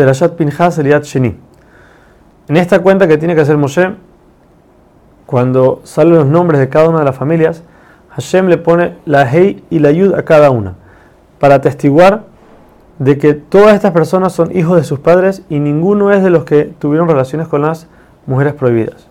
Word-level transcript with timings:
Perashat 0.00 0.32
Pinchas 0.32 0.78
Eliat 0.78 1.04
Sheni. 1.04 1.36
En 2.48 2.56
esta 2.56 2.78
cuenta 2.78 3.06
que 3.06 3.18
tiene 3.18 3.34
que 3.34 3.42
hacer 3.42 3.58
Moshe, 3.58 3.96
cuando 5.26 5.82
salen 5.84 6.14
los 6.14 6.26
nombres 6.26 6.58
de 6.58 6.70
cada 6.70 6.88
una 6.88 7.00
de 7.00 7.04
las 7.04 7.14
familias, 7.14 7.62
Hashem 8.12 8.46
le 8.46 8.56
pone 8.56 8.96
la 9.04 9.30
Hei 9.30 9.62
y 9.68 9.78
la 9.78 9.90
Yud 9.90 10.14
a 10.14 10.24
cada 10.24 10.50
una, 10.50 10.76
para 11.38 11.56
atestiguar 11.56 12.22
de 12.98 13.18
que 13.18 13.34
todas 13.34 13.74
estas 13.74 13.92
personas 13.92 14.32
son 14.32 14.56
hijos 14.56 14.76
de 14.76 14.84
sus 14.84 15.00
padres 15.00 15.42
y 15.50 15.58
ninguno 15.58 16.12
es 16.12 16.22
de 16.22 16.30
los 16.30 16.44
que 16.44 16.72
tuvieron 16.78 17.06
relaciones 17.06 17.46
con 17.46 17.60
las 17.60 17.86
mujeres 18.24 18.54
prohibidas. 18.54 19.06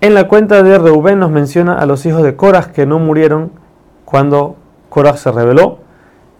En 0.00 0.14
la 0.14 0.28
cuenta 0.28 0.62
de 0.62 0.78
Reuben 0.78 1.18
nos 1.18 1.30
menciona 1.30 1.74
a 1.74 1.84
los 1.84 2.06
hijos 2.06 2.22
de 2.22 2.36
Korah 2.36 2.72
que 2.72 2.86
no 2.86 2.98
murieron 2.98 3.52
cuando 4.06 4.56
Korah 4.88 5.18
se 5.18 5.30
rebeló. 5.30 5.80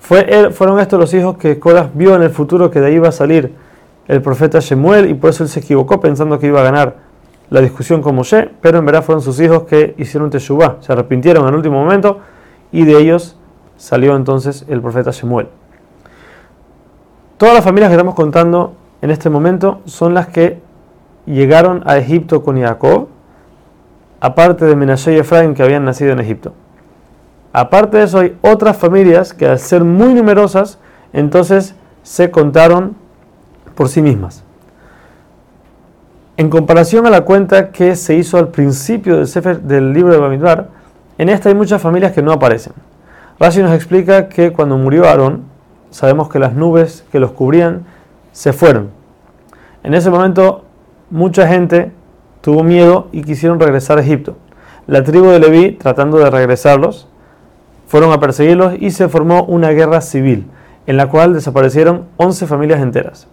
Fue 0.02 0.50
fueron 0.50 0.80
estos 0.80 0.98
los 0.98 1.14
hijos 1.14 1.36
que 1.36 1.60
Korah 1.60 1.88
vio 1.94 2.16
en 2.16 2.22
el 2.22 2.30
futuro 2.30 2.72
que 2.72 2.80
de 2.80 2.88
ahí 2.88 2.94
iba 2.94 3.08
a 3.08 3.12
salir 3.12 3.54
el 4.08 4.20
profeta 4.20 4.58
Shemuel 4.58 5.08
y 5.08 5.14
por 5.14 5.30
eso 5.30 5.44
él 5.44 5.48
se 5.48 5.60
equivocó 5.60 6.00
pensando 6.00 6.40
que 6.40 6.48
iba 6.48 6.58
a 6.58 6.64
ganar 6.64 6.96
la 7.50 7.60
discusión 7.60 8.02
con 8.02 8.16
Moshe, 8.16 8.50
pero 8.60 8.78
en 8.78 8.84
verdad 8.84 9.04
fueron 9.04 9.22
sus 9.22 9.38
hijos 9.38 9.62
que 9.62 9.94
hicieron 9.98 10.28
Teshuvah, 10.28 10.78
se 10.80 10.92
arrepintieron 10.92 11.44
en 11.44 11.50
el 11.50 11.54
último 11.54 11.80
momento 11.80 12.18
y 12.72 12.84
de 12.84 12.98
ellos 12.98 13.36
salió 13.76 14.16
entonces 14.16 14.64
el 14.68 14.80
profeta 14.80 15.12
Shemuel. 15.12 15.46
Todas 17.36 17.54
las 17.54 17.64
familias 17.64 17.88
que 17.88 17.94
estamos 17.94 18.16
contando 18.16 18.74
en 19.02 19.12
este 19.12 19.30
momento 19.30 19.82
son 19.84 20.14
las 20.14 20.26
que 20.26 20.60
llegaron 21.26 21.84
a 21.86 21.96
Egipto 21.96 22.42
con 22.42 22.60
Jacob, 22.60 23.06
aparte 24.18 24.64
de 24.64 24.74
Menashe 24.74 25.12
y 25.14 25.18
Efraín 25.18 25.54
que 25.54 25.62
habían 25.62 25.84
nacido 25.84 26.10
en 26.10 26.18
Egipto. 26.18 26.54
Aparte 27.52 27.98
de 27.98 28.04
eso, 28.04 28.18
hay 28.18 28.36
otras 28.40 28.76
familias 28.76 29.34
que 29.34 29.46
al 29.46 29.58
ser 29.58 29.84
muy 29.84 30.14
numerosas, 30.14 30.78
entonces 31.12 31.74
se 32.02 32.30
contaron 32.30 32.96
por 33.74 33.88
sí 33.88 34.00
mismas. 34.00 34.42
En 36.36 36.48
comparación 36.48 37.06
a 37.06 37.10
la 37.10 37.22
cuenta 37.22 37.70
que 37.70 37.94
se 37.94 38.14
hizo 38.14 38.38
al 38.38 38.48
principio 38.48 39.18
del, 39.18 39.26
Sefer, 39.26 39.60
del 39.60 39.92
libro 39.92 40.12
de 40.12 40.18
Bamidbar, 40.18 40.68
en 41.18 41.28
esta 41.28 41.50
hay 41.50 41.54
muchas 41.54 41.82
familias 41.82 42.12
que 42.12 42.22
no 42.22 42.32
aparecen. 42.32 42.72
Rashi 43.38 43.62
nos 43.62 43.74
explica 43.74 44.28
que 44.28 44.52
cuando 44.52 44.78
murió 44.78 45.06
Aarón, 45.06 45.42
sabemos 45.90 46.30
que 46.30 46.38
las 46.38 46.54
nubes 46.54 47.04
que 47.12 47.20
los 47.20 47.32
cubrían 47.32 47.84
se 48.32 48.54
fueron. 48.54 48.90
En 49.82 49.92
ese 49.92 50.08
momento, 50.10 50.64
mucha 51.10 51.46
gente 51.46 51.92
tuvo 52.40 52.62
miedo 52.62 53.08
y 53.12 53.22
quisieron 53.22 53.60
regresar 53.60 53.98
a 53.98 54.00
Egipto. 54.00 54.36
La 54.86 55.04
tribu 55.04 55.26
de 55.26 55.38
Leví, 55.38 55.72
tratando 55.72 56.18
de 56.18 56.30
regresarlos, 56.30 57.08
fueron 57.92 58.10
a 58.10 58.20
perseguirlos 58.20 58.72
y 58.80 58.90
se 58.90 59.06
formó 59.10 59.44
una 59.44 59.68
guerra 59.68 60.00
civil, 60.00 60.46
en 60.86 60.96
la 60.96 61.10
cual 61.10 61.34
desaparecieron 61.34 62.06
11 62.16 62.46
familias 62.46 62.80
enteras. 62.80 63.28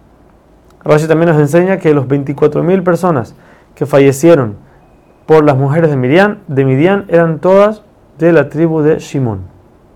Rashi 0.84 1.06
también 1.06 1.30
nos 1.30 1.40
enseña 1.40 1.78
que 1.78 1.94
los 1.94 2.06
24.000 2.06 2.82
personas 2.82 3.34
que 3.74 3.86
fallecieron 3.86 4.56
por 5.24 5.46
las 5.46 5.56
mujeres 5.56 5.88
de 5.88 5.96
Midian, 5.96 6.40
de 6.46 6.66
Midian 6.66 7.06
eran 7.08 7.38
todas 7.38 7.80
de 8.18 8.34
la 8.34 8.50
tribu 8.50 8.82
de 8.82 8.98
Shimon. 8.98 9.38